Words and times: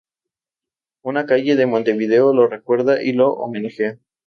Una 1.03 1.27
calle 1.27 1.51
en 1.51 1.69
Montevideo 1.69 2.33
lo 2.33 2.47
recuerda 2.47 3.03
y 3.03 3.13
lo 3.13 3.31
homenajea. 3.35 3.99